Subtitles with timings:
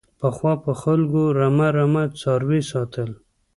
[0.19, 3.09] پخوا به خلکو رمه رمه څاروي ساتل.